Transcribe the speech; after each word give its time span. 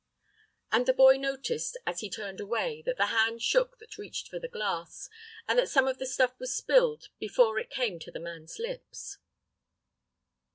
And 0.71 0.87
the 0.87 0.95
boy 0.95 1.17
noticed, 1.17 1.77
as 1.85 1.99
he 1.99 2.09
turned 2.09 2.39
away, 2.39 2.81
that 2.87 2.97
the 2.97 3.05
hand 3.13 3.43
shook 3.43 3.77
that 3.77 3.99
reached 3.99 4.29
for 4.29 4.39
the 4.39 4.47
glass, 4.47 5.07
and 5.47 5.59
that 5.59 5.69
some 5.69 5.87
of 5.87 5.99
the 5.99 6.07
stuff 6.07 6.39
was 6.39 6.55
spilled 6.57 7.09
before 7.19 7.59
it 7.59 7.69
came 7.69 7.99
to 7.99 8.09
the 8.09 8.19
man's 8.19 8.57
lips. 8.57 9.19